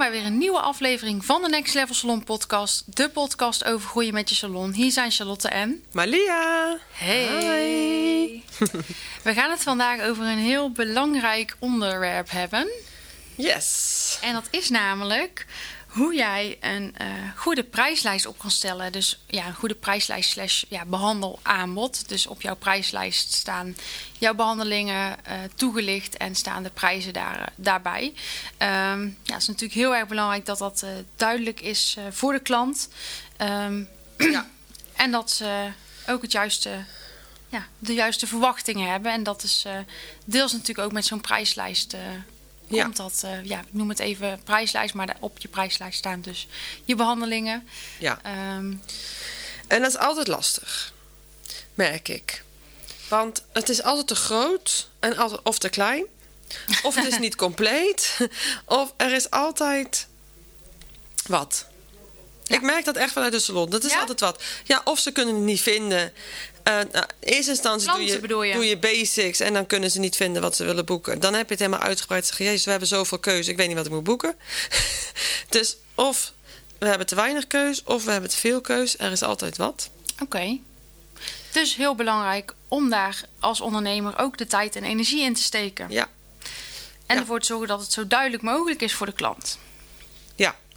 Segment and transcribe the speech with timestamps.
[0.00, 2.96] Bij weer een nieuwe aflevering van de Next Level Salon podcast.
[2.96, 4.72] De podcast over groeien met je salon.
[4.72, 5.84] Hier zijn Charlotte en...
[5.92, 6.78] Malia.
[6.92, 8.42] Hey!
[9.22, 12.68] We gaan het vandaag over een heel belangrijk onderwerp hebben.
[13.34, 14.18] Yes.
[14.22, 15.46] En dat is namelijk
[15.90, 18.92] hoe jij een eh, goede prijslijst op kan stellen.
[18.92, 22.08] Dus ja, een goede prijslijst slash ja, behandelaanbod.
[22.08, 23.76] Dus op jouw prijslijst staan
[24.18, 28.14] jouw behandelingen eh, toegelicht en staan de prijzen daar, eh, daarbij.
[28.56, 30.84] Ehm, ja, het is natuurlijk heel erg belangrijk dat dat
[31.16, 32.88] duidelijk is voor de klant.
[33.36, 33.82] Ehm,
[34.32, 34.46] Ja.
[34.96, 35.68] En dat ze
[36.06, 36.84] ook het juiste,
[37.48, 39.12] ja, de juiste verwachtingen hebben.
[39.12, 39.66] En dat is
[40.24, 41.96] deels natuurlijk ook met zo'n prijslijst.
[42.70, 42.82] Ja.
[42.82, 46.48] Komt dat, eh, ja, ik noem het even prijslijst, maar op je prijslijst staan dus
[46.84, 47.68] je behandelingen.
[47.98, 48.18] Ja.
[48.22, 48.74] Ehm,
[49.66, 50.92] En dat is altijd lastig.
[51.74, 52.44] Merk ik.
[53.08, 56.04] Want het is altijd te groot en altijd, of te klein.
[56.82, 58.16] Of het is niet compleet.
[58.64, 60.06] Of er is altijd
[61.26, 61.66] wat.
[62.50, 62.56] Ja.
[62.56, 63.70] Ik merk dat echt vanuit de salon.
[63.70, 64.00] Dat is Ja?
[64.00, 64.42] altijd wat.
[64.64, 66.12] Ja, of ze kunnen het niet vinden.
[66.62, 70.16] Eh, nou, in eerste instantie doe je, doe je basics en dan kunnen ze niet
[70.16, 71.20] vinden wat ze willen boeken.
[71.20, 72.26] Dan heb je het helemaal uitgebreid.
[72.26, 73.50] Zeg je, jezus, we hebben zoveel keuze.
[73.50, 74.36] Ik weet niet wat ik moet boeken.
[75.48, 76.32] dus of
[76.78, 78.98] we hebben te weinig keus, of we hebben te veel keus.
[78.98, 79.90] Er is altijd wat.
[80.22, 80.58] Oké.
[81.52, 85.86] Dus heel belangrijk om daar als ondernemer ook de tijd en energie in te steken.
[85.90, 86.08] Ja,
[87.06, 87.20] En ja.
[87.20, 89.58] ervoor te zorgen dat het zo duidelijk mogelijk is voor de klant.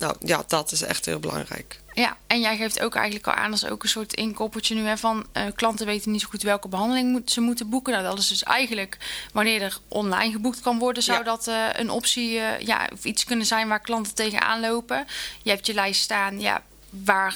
[0.04, 1.80] Nou, ja, dat is echt heel belangrijk.
[1.94, 4.98] Ja, en jij geeft ook eigenlijk al aan als ook een soort inkoppertje nu hè,
[4.98, 7.94] van eh, klanten weten niet zo goed welke behandeling moet, ze moeten boeken.
[7.94, 8.98] Nou, dat is dus eigenlijk
[9.34, 11.24] wanneer er online geboekt kan worden, zou Ja.
[11.24, 15.06] dat eh, een optie, eh, ja, of iets kunnen zijn waar klanten tegenaan lopen.
[15.42, 17.36] Je hebt je lijst staan, ja, waar.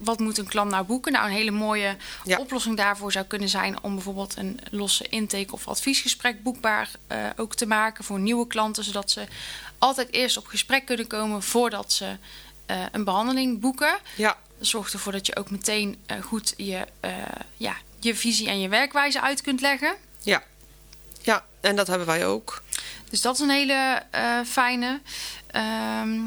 [0.00, 1.12] Wat moet een klant nou boeken?
[1.12, 2.38] Nou, een hele mooie Ja.
[2.38, 7.54] oplossing daarvoor zou kunnen zijn om bijvoorbeeld een losse intake of adviesgesprek boekbaar eh, ook
[7.54, 9.26] te maken voor nieuwe klanten, zodat ze
[9.78, 12.16] altijd eerst op gesprek kunnen komen voordat ze
[12.66, 13.98] eh, een behandeling boeken.
[14.16, 16.86] Ja, Zorg ervoor dat je ook meteen eh, goed je,
[17.56, 19.94] ja, je visie en je werkwijze uit kunt leggen.
[20.22, 20.42] ja.
[21.22, 22.62] Ja, en dat hebben wij ook.
[23.10, 24.02] Dus dat is een hele
[24.46, 25.00] fijne.
[25.46, 26.18] Ehm,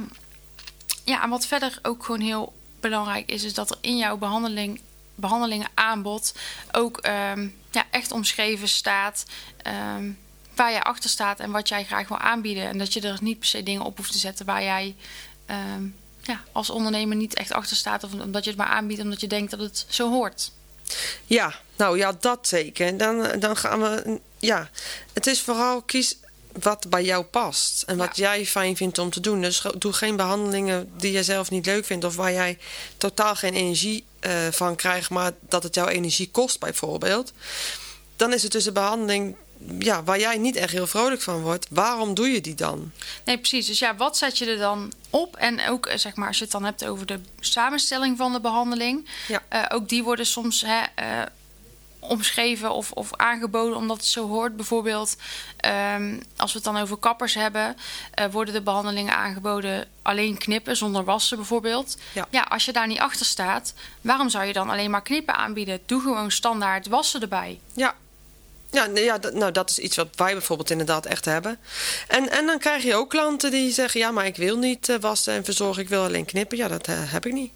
[1.04, 4.82] ja, en wat verder ook gewoon heel belangrijk is, is dat er in jouw behandeling,
[5.16, 6.34] behandelingen aanbod
[6.72, 9.26] ook ehm, ja, echt omschreven staat.
[9.58, 10.12] ehm,
[10.56, 12.68] waar jij achter staat en wat jij graag wil aanbieden.
[12.68, 14.96] En dat je er niet per se dingen op hoeft te zetten waar jij
[15.46, 15.84] ehm,
[16.22, 18.04] ja, als ondernemer niet echt achter staat.
[18.04, 20.52] Of omdat je het maar aanbiedt omdat je denkt dat het zo hoort.
[21.26, 22.98] Ja, nou ja, dat zeker.
[22.98, 24.20] Dan, dan gaan we.
[24.40, 24.70] Ja,
[25.14, 26.18] het is vooral kies
[26.60, 27.82] wat bij jou past.
[27.82, 29.42] En wat jij fijn vindt om te doen.
[29.42, 32.06] Dus doe geen behandelingen die je zelf niet leuk vindt.
[32.06, 32.58] Of waar jij
[32.98, 35.10] totaal geen energie eh, van krijgt.
[35.10, 37.34] Maar dat het jouw energie kost, bijvoorbeeld.
[38.16, 39.36] Dan is het dus een behandeling
[39.80, 41.68] ja, waar jij niet echt heel vrolijk van wordt.
[41.70, 42.92] Waarom doe je die dan?
[43.26, 43.68] Nee, precies.
[43.68, 45.36] Dus ja, wat zet je er dan op?
[45.36, 48.42] En ook, eh, zeg maar, als je het dan hebt over de samenstelling van de
[48.42, 49.10] behandeling.
[49.28, 49.44] Ja.
[49.50, 50.82] eh, ook die worden soms hè,
[52.04, 54.56] omschreven of, of aangeboden omdat het zo hoort.
[54.56, 55.16] Bijvoorbeeld,
[55.58, 57.78] ehm, als we het dan over kappers hebben,
[58.14, 61.98] eh, worden de behandelingen aangeboden alleen knippen zonder wassen bijvoorbeeld.
[62.30, 62.42] Ja.
[62.42, 65.80] als je daar niet achter staat, waarom zou je dan alleen maar knippen aanbieden?
[65.86, 67.60] Doe gewoon standaard wassen erbij.
[67.74, 67.96] Ja.
[68.74, 71.60] Ja, ja dat, nou, dat is iets wat wij bijvoorbeeld inderdaad echt hebben.
[72.08, 74.00] En, en dan krijg je ook klanten die zeggen...
[74.00, 76.58] ja, maar ik wil niet eh, wassen en verzorgen, ik wil alleen knippen.
[76.58, 77.52] Ja, dat eh, heb ik niet.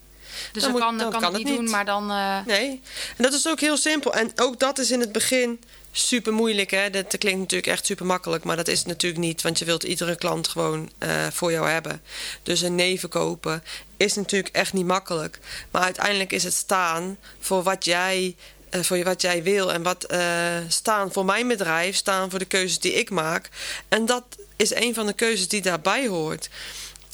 [0.52, 1.72] Dus Dan dat moet- kan, dan kan, kan het niet doen, niet.
[1.72, 2.12] maar dan...
[2.12, 2.82] eh, Nee,
[3.18, 4.14] en dat is ook heel simpel.
[4.14, 5.60] En ook dat is in het begin
[5.92, 6.72] super moeilijk.
[6.72, 6.90] Hè?
[6.90, 9.42] Dat klinkt natuurlijk echt super makkelijk, maar dat is het natuurlijk niet.
[9.42, 12.02] Want je wilt iedere klant gewoon eh, voor jou hebben.
[12.44, 13.64] Dus een nee verkopen
[13.98, 15.40] is natuurlijk echt niet makkelijk.
[15.72, 18.36] Maar uiteindelijk is het staan voor wat jij,
[18.70, 19.74] eh, voor wat jij wil.
[19.74, 20.14] En wat
[20.68, 23.50] staan voor mijn bedrijf, staan voor de keuzes die ik maak.
[23.90, 24.24] En dat
[24.56, 26.50] is een van de keuzes die daarbij hoort.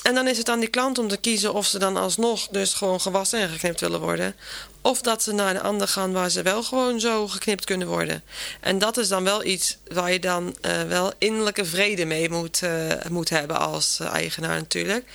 [0.03, 2.73] En dan is het aan die klant om te kiezen of ze dan alsnog dus
[2.73, 4.35] gewoon gewassen en geknipt willen worden.
[4.81, 8.23] Of dat ze naar een ander gaan waar ze wel gewoon zo geknipt kunnen worden.
[8.59, 12.61] En dat is dan wel iets waar je dan eh, wel innerlijke vrede mee moet,
[12.61, 15.05] eh, moet hebben als eh, eigenaar natuurlijk.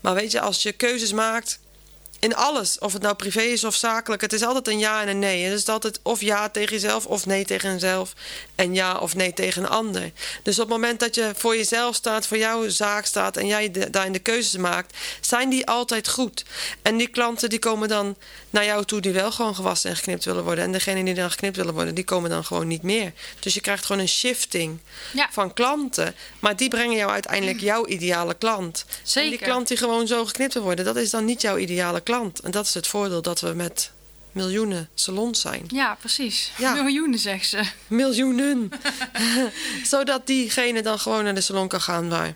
[0.00, 1.58] Maar weet je, als je keuzes maakt,
[2.26, 5.08] In alles, of het nou privé is of zakelijk, het is altijd een ja en
[5.08, 5.44] een nee.
[5.44, 8.12] Het is altijd of ja tegen jezelf of nee tegen jezelf.
[8.54, 10.10] En ja of nee tegen een ander.
[10.42, 13.70] Dus op het moment dat je voor jezelf staat, voor jouw zaak staat en jij
[13.70, 16.44] de, daarin de keuzes maakt, zijn die altijd goed.
[16.82, 18.16] En die klanten die komen dan
[18.50, 20.64] naar jou toe die wel gewoon gewassen en geknipt willen worden.
[20.64, 23.12] En degene die dan geknipt willen worden, die komen dan gewoon niet meer.
[23.40, 24.78] Dus je krijgt gewoon een shifting
[25.12, 25.28] Ja.
[25.32, 26.14] van klanten.
[26.40, 28.84] Maar die brengen jou uiteindelijk jouw ideale klant.
[28.88, 29.46] En die Zeker.
[29.46, 32.14] klant die gewoon zo geknipt wil worden, dat is dan niet jouw ideale klant.
[32.22, 33.90] En dat is het voordeel dat we met
[34.32, 35.64] miljoenen salons zijn.
[35.68, 36.52] Ja, precies.
[36.58, 36.74] Ja.
[36.74, 37.62] Miljoenen, zegt ze.
[37.86, 38.70] Miljoenen.
[39.84, 42.34] Zodat diegene dan gewoon naar de salon kan gaan waar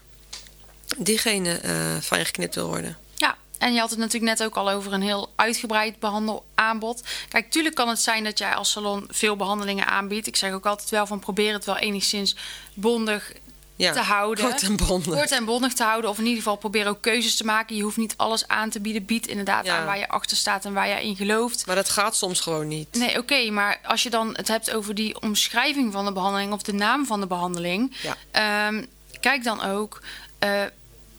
[0.97, 1.61] diegene
[2.01, 2.99] van je geknipt wil worden.
[3.15, 7.03] Ja, en je had het natuurlijk net ook al over een heel uitgebreid behandelaanbod.
[7.29, 10.27] Kijk, tuurlijk kan het zijn dat jij als salon veel behandelingen aanbiedt.
[10.27, 12.37] Ik zeg ook altijd wel van probeer het wel enigszins
[12.75, 13.33] bondig
[13.81, 14.45] Ja, te houden.
[14.45, 15.15] Kort en bondig.
[15.15, 16.11] Kort en bondig te houden.
[16.11, 17.77] Of in ieder geval probeer ook keuzes te maken.
[17.77, 19.05] Je hoeft niet alles aan te bieden.
[19.05, 19.79] Bied inderdaad Ja.
[19.79, 21.67] aan waar je achter staat en waar je in gelooft.
[21.67, 22.89] Maar dat gaat soms gewoon niet.
[22.93, 26.63] Nee, oké, maar als je dan het hebt over die omschrijving van de behandeling of
[26.63, 28.17] de naam van de behandeling, Ja.
[28.31, 28.85] ehm,
[29.21, 30.03] kijk dan ook,
[30.39, 30.63] eh,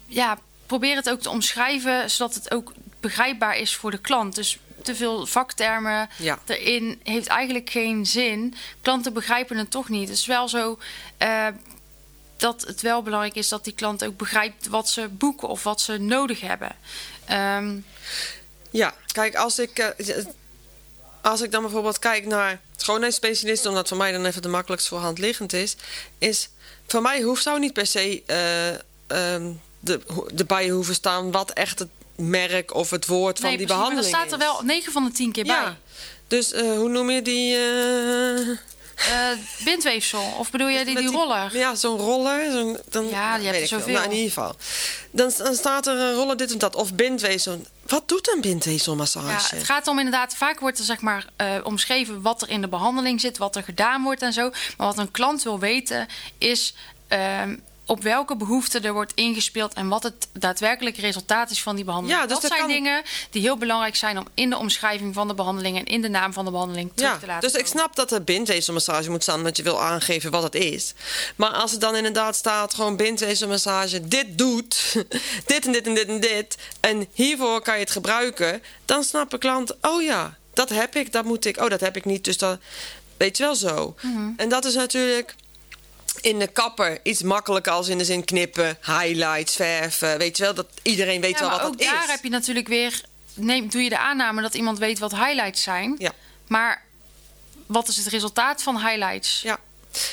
[0.06, 4.36] ja, probeer het ook te omschrijven zodat het ook begrijpbaar is voor de klant.
[4.36, 6.40] Dus te veel vaktermen Ja.
[6.46, 8.54] erin heeft eigenlijk geen zin.
[8.82, 10.10] Klanten begrijpen het toch niet.
[10.10, 10.80] Het is wel zo
[11.18, 11.48] eh,
[12.42, 15.82] dat het wel belangrijk is dat die klant ook begrijpt wat ze boeken of wat
[15.82, 16.76] ze nodig hebben.
[17.26, 17.78] Ehm,
[18.70, 20.16] Ja, kijk, als ik, eh,
[21.22, 25.00] als ik dan bijvoorbeeld kijk naar schoonheidsspecialisten, omdat voor mij dan even de makkelijkst voor
[25.00, 25.76] hand liggend is,
[26.18, 26.50] is
[26.88, 28.24] voor mij hoeft zou niet per se
[29.08, 30.00] ehm, de,
[30.38, 34.16] erbij hoeven staan wat echt het merk of het woord van die precies, maar behandeling
[34.16, 34.54] dat staat er is.
[34.54, 35.56] wel 9 van de 10 keer bij.
[35.56, 35.78] Ja.
[36.28, 37.58] Dus eh, hoe noem je die?
[39.10, 40.34] Eh, bindweefsel.
[40.38, 41.58] Of bedoel jij die, die roller?
[41.58, 42.52] Ja, zo'n roller.
[42.52, 43.94] Zo'n, dan, Ja, die heb weet je zoveel.
[43.94, 44.56] Nou, in ieder geval.
[45.12, 46.76] Dan, dan staat er een roller dit en dat.
[46.76, 47.62] Of bindweefsel.
[47.88, 49.56] Wat doet een bindweefselmassage?
[49.56, 52.62] Ja, het gaat om inderdaad, vaak wordt er zeg maar eh, omschreven wat er in
[52.62, 54.50] de behandeling zit, wat er gedaan wordt en zo.
[54.50, 56.08] Maar wat een klant wil weten
[56.38, 56.74] is
[57.08, 57.56] ehm,
[57.92, 62.20] op welke behoeften er wordt ingespeeld en wat het daadwerkelijke resultaat is van die behandeling.
[62.20, 65.14] Ja, dus dat dat zijn kan- dingen die heel belangrijk zijn om in de omschrijving
[65.14, 67.60] van de behandeling en in de naam van de behandeling terug Ja, te laten dus
[67.60, 70.94] ik snap dat er bindweefselmassage moet staan, omdat je wil aangeven wat het is.
[71.36, 74.96] Maar als het dan inderdaad staat, gewoon bindweefselmassage, dit doet,
[75.46, 79.32] dit en dit en dit en dit, en hiervoor kan je het gebruiken, dan snapt
[79.32, 82.24] de klant, oh ja, dat heb ik, dat moet ik, oh dat heb ik niet,
[82.24, 82.60] dus dat
[83.18, 83.96] weet je wel zo.
[84.02, 84.30] Mhm.
[84.38, 85.36] En dat is natuurlijk
[86.22, 90.54] in de kapper iets makkelijker als in de zin knippen, highlights, verven, weet je wel,
[90.54, 92.10] dat iedereen weet Ja, wel maar wat ook dat daar is.
[92.10, 93.02] heb je natuurlijk weer,
[93.34, 95.96] neem, doe je de aanname dat iemand weet wat highlights zijn.
[95.98, 96.12] Ja.
[96.48, 96.84] Maar
[97.66, 99.42] wat is het resultaat van highlights?
[99.42, 99.58] Ja.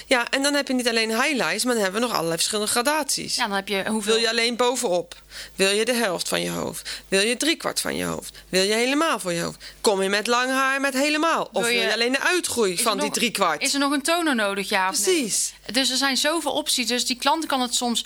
[0.07, 2.71] Ja, en dan heb je niet alleen highlights, maar dan hebben we nog allerlei verschillende
[2.71, 3.35] gradaties.
[3.37, 4.13] Ja, dan heb je hoeveel.
[4.13, 5.23] Wil je alleen bovenop?
[5.55, 7.03] Wil je de helft van je hoofd?
[7.09, 8.37] Wil je driekwart van je hoofd?
[8.49, 9.65] Wil je helemaal voor je hoofd?
[9.81, 11.43] Kom je met lang haar met helemaal?
[11.43, 13.63] Of Wil wil je- alleen de uitgroei Is van die nog- driekwart?
[13.63, 15.15] Is er nog een toner nodig, ja of nee?
[15.17, 15.53] Precies.
[15.73, 16.87] Dus er zijn zoveel opties.
[16.87, 18.05] Dus die klant kan het soms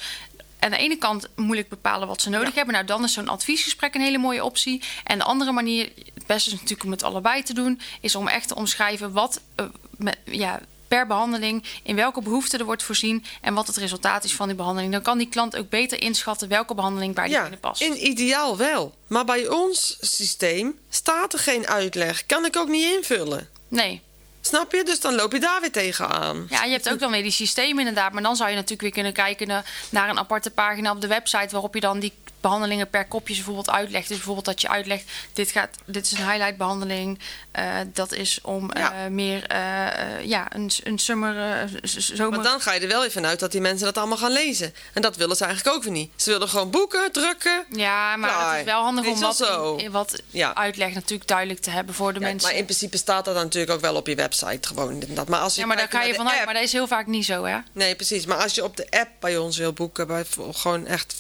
[0.59, 2.55] aan de ene kant moeilijk bepalen wat ze nodig Ja.
[2.55, 2.75] hebben.
[2.75, 4.83] Nou, dan is zo'n adviesgesprek een hele mooie optie.
[5.05, 8.29] En de andere manier, het beste is natuurlijk om het allebei te doen, is om
[8.29, 9.67] echt te omschrijven wat eh,
[9.97, 10.61] met, ja,
[10.97, 14.57] per behandeling in welke behoeften er wordt voorzien en wat het resultaat is van die
[14.57, 14.93] behandeling.
[14.93, 17.81] Dan kan die klant ook beter inschatten welke behandeling bij Ja, diegene past.
[17.83, 18.95] in ideaal wel.
[19.07, 22.27] Maar bij ons systeem staat er geen uitleg.
[22.27, 23.49] Kan ik ook niet invullen.
[23.69, 24.01] Nee.
[24.41, 24.85] Snap je?
[24.85, 26.47] Dus dan loop je daar weer tegenaan.
[26.51, 28.13] Ja, je hebt ook dan weer die systemen inderdaad.
[28.13, 31.49] Maar dan zou je natuurlijk weer kunnen kijken naar een aparte pagina op de website...
[31.51, 34.09] waarop je dan die behandelingen per kopjes bijvoorbeeld uitlegt.
[34.09, 37.19] Dus bijvoorbeeld dat je uitlegt, dit, gaat, dit is een highlight behandeling.
[37.53, 38.93] eh, dat is om Ja.
[38.93, 42.31] eh, meer, eh, ja, een, een summer, zomer...
[42.39, 44.75] Maar dan ga je er wel weer vanuit dat die mensen dat allemaal gaan lezen.
[44.93, 46.11] En dat willen ze eigenlijk ook weer niet.
[46.17, 47.65] Ze willen gewoon boeken, drukken.
[47.71, 48.51] Ja, maar Klaar.
[48.51, 49.75] het is wel handig om wat, zo.
[49.77, 50.55] in- in wat Ja.
[50.55, 52.49] uitleg natuurlijk duidelijk te hebben voor de Ja, mensen.
[52.49, 55.03] maar in principe staat dat dan natuurlijk ook wel op je website gewoon.
[55.09, 55.29] Dat.
[55.29, 56.45] Maar als je ja, maar daar ga je vanuit.
[56.45, 57.59] Maar dat is heel vaak niet zo, hè?
[57.73, 58.27] Nee, precies.
[58.27, 61.15] Maar als je op de app bij ons wil boeken, gewoon echt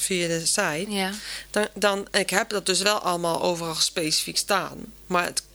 [0.00, 1.10] via de site, Ja.
[1.50, 4.92] dan, dan ik heb dat dus wel allemaal overal specifiek staan.
[5.06, 5.47] Maar het, het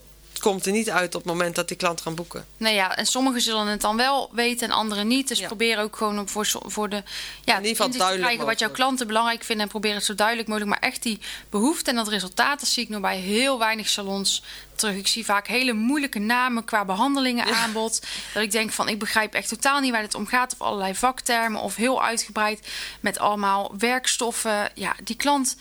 [0.44, 2.46] komt er niet uit op het moment dat die klant gaan boeken.
[2.58, 5.28] Nee, ja, en sommigen zullen het dan wel weten en anderen niet.
[5.28, 5.48] Dus Ja.
[5.48, 8.46] probeer ook gewoon om voor, voor de ja, In ieder geval inzicht te duidelijk krijgen
[8.46, 9.66] wat jouw klanten belangrijk vinden.
[9.66, 10.72] En probeer het zo duidelijk mogelijk.
[10.72, 11.20] Maar echt die
[11.50, 14.44] behoefte en dat resultaat, dat zie ik nog bij heel weinig salons
[14.76, 14.96] terug.
[14.96, 18.02] Ik zie vaak hele moeilijke namen qua behandelingen aanbod.
[18.34, 20.54] Dat ik denk van, ik begrijp echt totaal niet waar het om gaat.
[20.54, 22.68] Of allerlei vaktermen of heel uitgebreid
[23.00, 24.72] met allemaal werkstoffen.
[24.76, 25.58] Ja, die klant,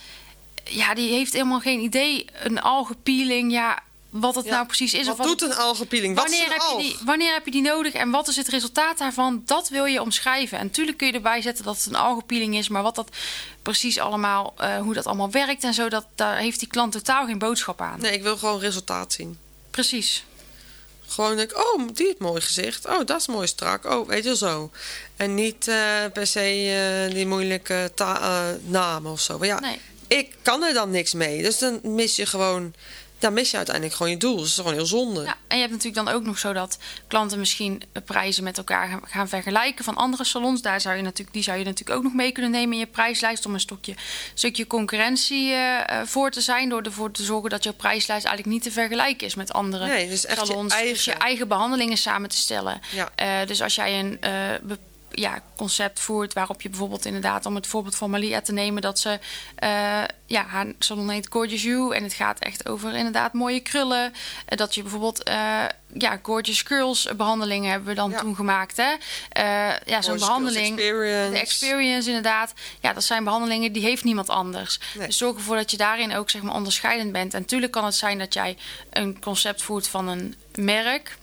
[0.64, 2.26] ja, die heeft helemaal geen idee.
[2.42, 3.82] Een algepeeling, ja...
[4.12, 4.50] wat het Ja.
[4.50, 5.06] nou precies is.
[5.06, 6.14] Wat of doet het- een algepeeling?
[6.16, 8.36] Wat is Wanneer een heb, je die, wanneer heb je die nodig en wat is
[8.36, 9.42] het resultaat daarvan?
[9.46, 10.58] Dat wil je omschrijven.
[10.58, 13.08] En natuurlijk kun je erbij zetten dat het een algepeeling is, maar wat dat
[13.62, 17.26] precies allemaal, eh, hoe dat allemaal werkt en zo, dat, daar heeft die klant totaal
[17.26, 18.00] geen boodschap aan.
[18.00, 19.38] Nee, ik wil gewoon resultaat zien.
[19.70, 20.24] Precies.
[21.06, 22.86] Gewoon denk ik, oh, die heeft mooi gezicht.
[22.88, 23.84] Oh, dat is mooi strak.
[23.84, 24.70] Oh, weet je wel zo.
[25.16, 25.76] En niet eh,
[26.12, 26.40] per se
[27.08, 27.92] eh, die moeilijke
[28.64, 29.38] namen of zo.
[29.38, 29.78] Maar ja, Nee.
[30.06, 31.42] ik kan er dan niks mee.
[31.42, 32.74] Dus dan mis je gewoon...
[33.22, 34.36] Dan mis je uiteindelijk gewoon je doel.
[34.36, 35.22] Dus dat is gewoon heel zonde.
[35.22, 39.00] Ja, en je hebt natuurlijk dan ook nog zo dat klanten misschien prijzen met elkaar
[39.06, 40.62] gaan- vergelijken van andere salons.
[40.62, 42.86] Daar zou je natuurlijk, die zou je natuurlijk ook nog mee kunnen nemen in je
[42.86, 43.94] prijslijst om een stukje,
[44.34, 46.68] stukje concurrentie eh, eh, voor te zijn.
[46.68, 50.08] Door ervoor te zorgen dat jouw prijslijst eigenlijk niet te vergelijken is met andere Nee,
[50.08, 50.72] dus echt je salons.
[50.80, 51.26] Dus je eigen.
[51.26, 52.80] eigen behandelingen samen te stellen.
[52.90, 53.10] Ja.
[53.14, 54.18] Eh, dus als jij een
[54.62, 54.78] be-
[55.12, 58.98] ja, concept voert waarop je bijvoorbeeld inderdaad, om het voorbeeld van Malia te nemen, dat
[58.98, 59.18] ze,
[59.54, 64.12] eh, ja, haar salon heet Gorgeous You en het gaat echt over inderdaad mooie krullen.
[64.46, 65.64] Eh, dat je bijvoorbeeld, eh,
[65.98, 68.18] ja, Gorgeous Curls behandelingen hebben we dan Ja.
[68.18, 68.90] toen gemaakt, hè.
[69.84, 70.78] Ja, zo'n behandeling.
[70.78, 71.30] Experience.
[71.32, 72.52] De experience inderdaad.
[72.80, 74.78] Ja, dat zijn behandelingen die heeft niemand anders.
[74.94, 75.06] Nee.
[75.06, 77.34] Dus zorg ervoor dat je daarin ook zeg maar onderscheidend bent.
[77.34, 78.56] En natuurlijk kan het zijn dat jij
[78.90, 81.16] een concept voert van een merk.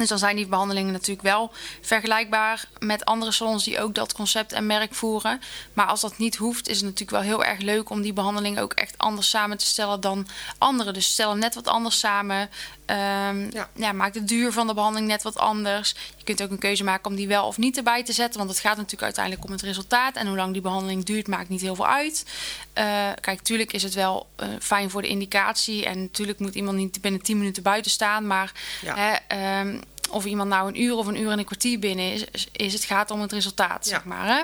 [0.00, 4.52] Dus dan zijn die behandelingen natuurlijk wel vergelijkbaar met andere salons die ook dat concept
[4.52, 5.40] en merk voeren.
[5.72, 8.62] Maar als dat niet hoeft, is het natuurlijk wel heel erg leuk om die behandelingen
[8.62, 10.26] ook echt anders samen te stellen dan
[10.58, 10.92] andere.
[10.92, 12.50] Dus stel hem net wat anders samen.
[12.86, 13.68] Ehm, Ja.
[13.74, 13.92] ja.
[13.92, 15.94] maak de duur van de behandeling net wat anders.
[16.16, 18.38] Je kunt ook een keuze maken om die wel of niet erbij te zetten.
[18.38, 20.16] Want het gaat natuurlijk uiteindelijk om het resultaat.
[20.16, 22.24] En hoe lang die behandeling duurt, maakt niet heel veel uit.
[22.72, 25.84] Eh, kijk, tuurlijk is het wel eh, fijn voor de indicatie.
[25.84, 28.26] En natuurlijk moet iemand niet binnen 10 minuten buiten staan.
[28.26, 28.52] Maar
[28.82, 28.94] Ja.
[28.96, 29.80] hè, ehm,
[30.10, 32.84] of iemand nou een uur of een uur en een kwartier binnen is, is- het
[32.84, 33.90] gaat om het resultaat, Ja.
[33.90, 34.26] zeg maar.
[34.26, 34.42] Hè?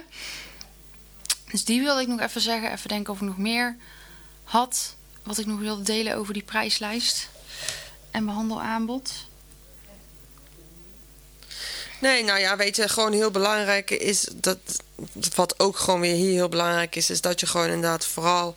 [1.51, 2.73] Dus die wilde ik nog even zeggen.
[2.73, 3.77] Even denken of ik nog meer
[4.45, 4.95] had.
[5.23, 7.29] Wat ik nog wilde delen over die prijslijst.
[8.11, 9.13] En behandelaanbod.
[12.01, 14.59] Nee, nou ja, weet je, gewoon heel belangrijk is dat.
[15.35, 18.57] Wat ook gewoon weer hier heel belangrijk is, is dat je gewoon inderdaad vooral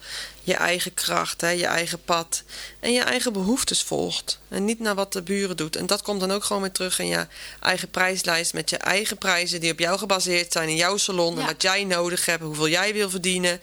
[0.49, 2.43] je eigen kracht, hè, je eigen pad
[2.79, 4.39] en je eigen behoeftes volgt.
[4.47, 5.75] En niet naar wat de buren doet.
[5.75, 7.27] En dat komt dan ook gewoon weer terug in je
[7.59, 11.39] eigen prijslijst met je eigen prijzen die op jou gebaseerd zijn in jouw salon.
[11.39, 13.61] En wat jij nodig hebt, hoeveel jij wil verdienen.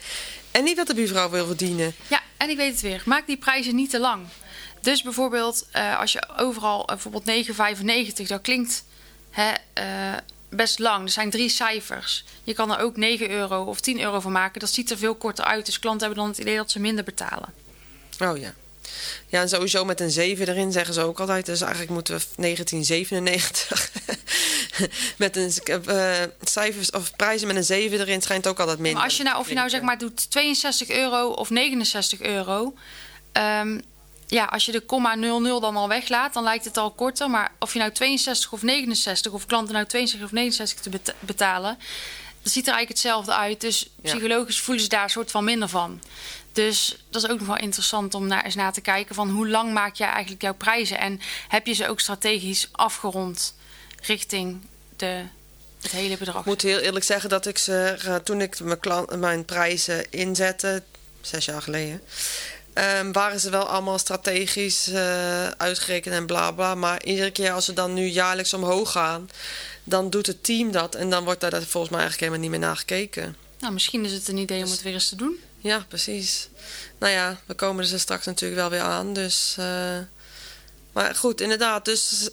[0.51, 1.95] En niet wat de buurvrouw wil verdienen.
[2.09, 3.03] Ja, en ik weet het weer.
[3.05, 4.27] Maak die prijzen niet te lang.
[4.81, 8.85] Dus bijvoorbeeld, eh, als je overal eh, bijvoorbeeld 9,95, dat klinkt
[9.31, 10.15] hè, eh,
[10.49, 11.05] best lang.
[11.05, 12.25] Er zijn drie cijfers.
[12.45, 14.61] Je kan er ook 9 euro of 10 euro van maken.
[14.61, 15.67] Dat ziet er veel korter uit.
[15.67, 17.53] Dus klanten hebben dan het idee dat ze minder betalen.
[18.19, 18.55] Oh ja.
[19.27, 21.47] Ja, en sowieso met een 7 erin zeggen ze ook altijd.
[21.47, 23.91] Dus eigenlijk moeten we 1997.
[25.17, 25.53] met een
[25.87, 28.95] eh, cijfers of prijzen met een 7 erin schijnt ook altijd minder.
[28.95, 32.75] Maar als je nou, of je nou zeg maar doet 62 euro of 69 euro.
[33.33, 33.81] ehm,
[34.27, 37.31] ja, als je de komma 00 dan al weglaat, dan lijkt het al korter.
[37.31, 41.15] Maar of je nou 62 of 69, of klanten nou 62 of 69 te beta-
[41.21, 41.79] betalen,
[42.43, 43.61] dat ziet er eigenlijk hetzelfde uit.
[43.61, 44.11] Dus Ja.
[44.13, 46.03] psychologisch voelen ze daar een soort van minder van.
[46.53, 49.49] Dus dat is ook nog wel interessant om naar, eens na te kijken van hoe
[49.49, 53.55] lang maak jij eigenlijk jouw prijzen en heb je ze ook strategisch afgerond
[54.03, 54.67] richting
[54.97, 55.23] de,
[55.83, 56.41] het hele bedrag.
[56.41, 60.11] Ik moet heel eerlijk zeggen dat ik ze, eh, toen ik mijn, klant, mijn prijzen
[60.11, 60.83] inzette,
[61.21, 62.03] zes jaar geleden,
[62.77, 66.75] ehm, waren ze wel allemaal strategisch eh, uitgerekend en bla bla.
[66.75, 69.31] Maar iedere keer als ze dan nu jaarlijks omhoog gaan,
[69.85, 70.95] dan doet het team dat.
[70.95, 73.37] En dan wordt daar volgens mij eigenlijk helemaal niet meer naar gekeken.
[73.59, 75.37] Nou, misschien is het een idee om het weer eens te doen.
[75.61, 76.49] Ja, precies.
[76.99, 79.13] Nou ja, we komen er straks natuurlijk wel weer aan.
[79.13, 79.55] Dus.
[79.59, 79.99] eh,
[80.93, 81.85] maar goed, inderdaad.
[81.85, 82.31] Dus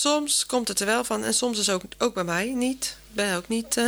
[0.00, 1.24] soms komt het er wel van.
[1.24, 2.96] En soms is ook, ook bij mij niet.
[3.12, 3.76] Ben ook niet.
[3.76, 3.86] eh,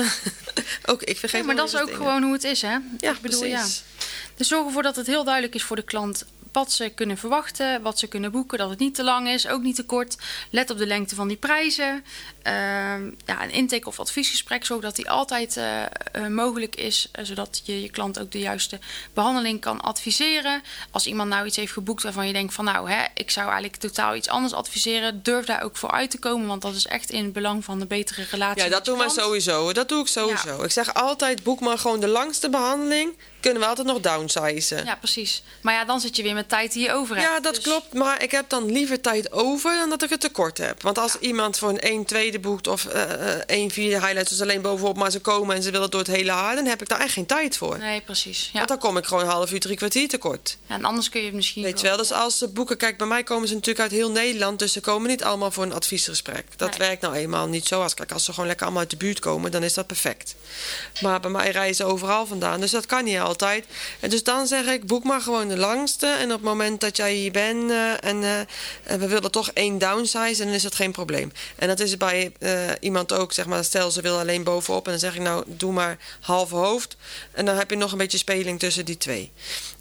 [0.91, 1.97] ook ik vergeet Ja, maar dat is ook dingen.
[2.01, 2.77] gewoon hoe het is, hè?
[2.99, 3.83] Ja, ik bedoel, precies.
[3.94, 3.94] ja.
[4.37, 6.25] Dus zorg ervoor dat het heel duidelijk is voor de klant
[6.55, 9.63] wat ze kunnen verwachten, wat ze kunnen boeken, dat het niet te lang is, ook
[9.63, 10.17] niet te kort.
[10.51, 12.05] Let op de lengte van die prijzen.
[12.43, 15.89] Ehm, ja, een intake- of adviesgesprek, zodat die altijd eh, eh,
[16.29, 18.79] mogelijk is, eh, zodat je je klant ook de juiste
[19.13, 20.63] behandeling kan adviseren.
[20.91, 23.77] Als iemand nou iets heeft geboekt waarvan je denkt van nou, hè, ik zou eigenlijk
[23.77, 27.11] totaal iets anders adviseren, durf daar ook voor uit te komen, want dat is echt
[27.11, 28.65] in het belang van de betere relatie.
[28.65, 29.73] Ja, dat doen wij sowieso.
[29.73, 30.63] Dat doe ik sowieso.
[30.63, 33.17] Ik zeg altijd, boek maar gewoon de langste behandeling.
[33.45, 34.85] Kunnen we altijd nog downsizen.
[34.85, 35.43] Ja, precies.
[35.61, 37.29] Maar ja, dan zit je weer met tijd die je over hebt.
[37.29, 37.93] Ja, dat Dus- klopt.
[37.95, 40.83] Maar ik heb dan liever tijd over dan dat ik het tekort heb.
[40.83, 44.41] Want als iemand voor een 1 tweede boekt of eh eh, 1 vierde highlights, dus
[44.41, 46.89] alleen bovenop, maar ze komen en ze willen door het hele haar, dan heb ik
[46.89, 47.79] daar echt geen tijd voor.
[47.79, 48.45] Nee, precies.
[48.53, 48.57] Ja.
[48.57, 50.57] Want dan kom ik gewoon een half uur, drie kwartier tekort.
[50.67, 51.63] Ja, en anders kun je het misschien.
[51.63, 54.11] Weet je wel, dus als ze boeken, kijk, bij mij komen ze natuurlijk uit heel
[54.11, 56.45] Nederland, dus ze komen niet allemaal voor een adviesgesprek.
[56.57, 56.79] Dat Nee.
[56.89, 57.83] werkt nou eenmaal niet zo.
[57.83, 60.35] Als, kijk, als ze gewoon lekker allemaal uit de buurt komen, dan is dat perfect.
[61.01, 63.33] Maar bij mij reizen ze overal vandaan, dus dat kan niet altijd.
[63.35, 63.67] Altijd.
[64.01, 66.07] En dus dan zeg ik, boek maar gewoon de langste.
[66.07, 68.39] En op het moment dat jij hier bent eh, en eh,
[68.85, 71.33] en we willen toch één downsize, dan is dat geen probleem.
[71.57, 74.85] En dat is bij eh, iemand ook, zeg maar, stel ze wil alleen bovenop.
[74.85, 76.97] En dan zeg ik, nou, doe maar halve hoofd.
[77.33, 79.33] En dan heb je nog een beetje speling tussen die twee.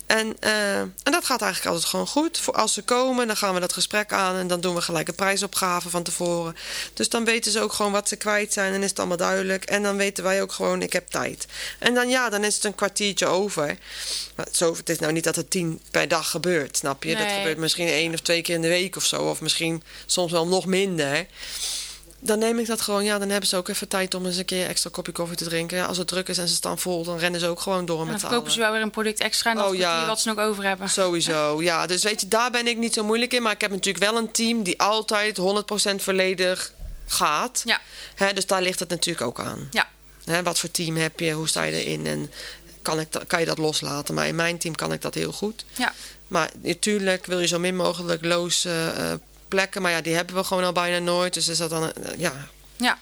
[0.05, 2.39] En, eh, en dat gaat eigenlijk altijd gewoon goed.
[2.39, 5.07] Voor als ze komen, dan gaan we dat gesprek aan en dan doen we gelijk
[5.07, 6.55] een prijsopgave van tevoren.
[6.93, 9.63] Dus dan weten ze ook gewoon wat ze kwijt zijn en is het allemaal duidelijk.
[9.63, 11.45] En dan weten wij ook gewoon, ik heb tijd.
[11.79, 13.77] En dan ja, dan is het een kwartiertje over.
[14.35, 17.15] Maar zo, het is nou niet dat het tien per dag gebeurt, snap je?
[17.15, 19.29] Dat gebeurt misschien één of twee keer in de week of zo.
[19.29, 21.25] Of misschien soms wel nog minder.
[22.25, 24.45] Dan neem ik dat gewoon, ja, dan hebben ze ook even tijd om eens een
[24.45, 25.77] keer extra kopje koffie te drinken.
[25.77, 27.99] Ja, als het druk is en ze staan vol, dan rennen ze ook gewoon door
[27.99, 30.05] En met dan z'n verkopen ze wel weer een product extra en Oh, ja.
[30.07, 30.89] wat ze nog over hebben.
[30.89, 31.85] Sowieso, ja.
[31.87, 33.41] Dus weet je, daar ben ik niet zo moeilijk in.
[33.41, 36.73] Maar ik heb natuurlijk wel een team die altijd 100% volledig
[37.07, 37.61] gaat.
[37.65, 37.81] Ja,
[38.15, 39.67] Hè, dus daar ligt het natuurlijk ook aan.
[39.71, 39.87] ja.
[40.25, 41.31] Hè, wat voor team heb je?
[41.31, 42.05] Hoe sta je erin?
[42.07, 42.31] En
[42.81, 44.13] kan, ik kan je dat loslaten?
[44.15, 45.65] Maar in mijn team kan ik dat heel goed.
[45.77, 45.93] Ja.
[46.27, 49.13] Maar natuurlijk wil je zo min mogelijk loze eh,
[49.53, 49.81] plekken.
[49.81, 51.33] Maar ja, die hebben we gewoon al bijna nooit.
[51.33, 51.91] Dus is dat dan...
[51.93, 52.33] eh, ja,
[52.77, 52.97] Ja.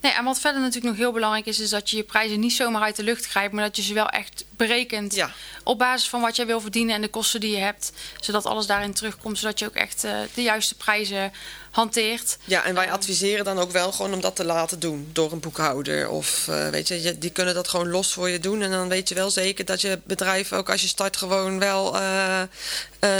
[0.00, 2.52] Nee, en wat verder natuurlijk nog heel belangrijk is, is dat je je prijzen niet
[2.52, 5.30] zomaar uit de lucht grijpt, maar dat je ze wel echt berekent Ja.
[5.64, 8.66] op basis van wat jij wil verdienen en de kosten die je hebt, zodat alles
[8.66, 11.32] daarin terugkomt, zodat je ook echt eh, de juiste prijzen
[11.70, 12.36] hanteert.
[12.44, 15.40] Ja, en wij adviseren dan ook wel gewoon om dat te laten doen door een
[15.40, 16.08] boekhouder.
[16.08, 18.62] Of eh, weet je, die kunnen dat gewoon los voor je doen.
[18.62, 21.96] En dan weet je wel zeker dat je bedrijf ook als je start gewoon wel
[21.96, 22.48] eh, eh,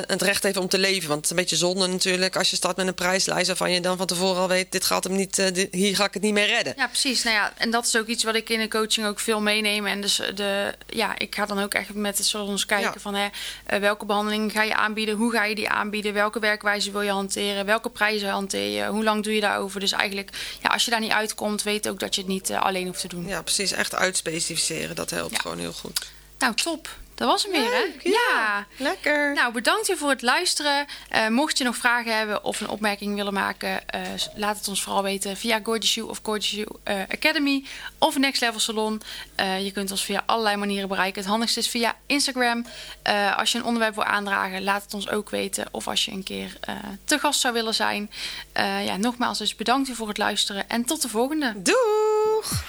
[0.07, 1.09] het recht heeft om te leven.
[1.09, 3.81] Want het is een beetje zonde natuurlijk als je start met een prijslijst waarvan je
[3.81, 6.33] dan van tevoren al weet, dit gaat hem niet, eh, hier ga ik het niet
[6.33, 6.68] meer redden.
[6.77, 7.23] Ja, precies.
[7.23, 9.87] Nou ja, en dat is ook iets wat ik in de coaching ook veel meeneem.
[9.87, 13.01] En dus de, ja, ik ga dan ook echt met de salons kijken Ja.
[13.01, 13.29] van hè,
[13.67, 17.11] eh, welke behandeling ga je aanbieden, hoe ga je die aanbieden, welke werkwijze wil je
[17.11, 19.81] hanteren, welke prijzen hanteer je, hoe lang doe je daarover.
[19.81, 20.31] Dus eigenlijk,
[20.63, 23.01] ja, als je daar niet uitkomt, weet ook dat je het niet eh, alleen hoeft
[23.01, 23.27] te doen.
[23.27, 23.73] Ja, precies.
[23.73, 24.97] Echt uitspecificeren.
[24.97, 25.41] Dat helpt Ja.
[25.41, 26.07] gewoon heel goed.
[26.39, 26.89] Nou, top.
[27.19, 28.11] Dat was hem weer, hè?
[28.11, 28.67] Ja.
[28.77, 29.35] Lekker.
[29.35, 30.87] Nou, bedankt weer voor het luisteren.
[31.09, 34.01] Eh, mocht je nog vragen hebben of een opmerking willen maken, eh,
[34.35, 37.65] laat het ons vooral weten via Gorgeous You of Gorgeous You eh, Academy
[37.99, 39.03] of Next Level Salon.
[39.35, 41.21] Eh, je kunt ons via allerlei manieren bereiken.
[41.21, 42.67] Het handigste is via Instagram.
[43.03, 45.67] Eh, als je een onderwerp wil aandragen, laat het ons ook weten.
[45.71, 48.11] Of als je een keer eh, te gast zou willen zijn.
[48.53, 51.53] Eh, ja, nogmaals, dus bedankt weer voor het luisteren en tot de volgende.
[51.57, 52.63] Doeg!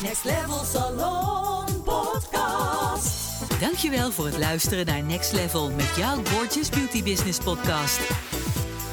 [0.00, 3.23] Next Level Salon Podcast.
[3.60, 8.00] Dankjewel voor het luisteren naar Next Level met jouw Gorgeous Beauty Business podcast.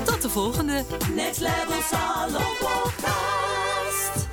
[0.06, 0.84] Tot de volgende!
[1.16, 4.28] Next Level Salon Podcast.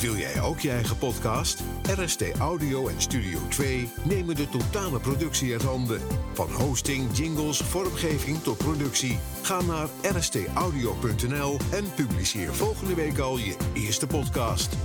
[0.00, 1.62] Wil jij ook je eigen podcast?
[1.96, 6.00] RST Audio en Studio 2 nemen de totale productie uit handen.
[6.32, 9.18] Van hosting, jingles, vormgeving tot productie.
[9.42, 14.76] Ga naar rstaudio.nl en publiceer volgende week al je eerste podcast.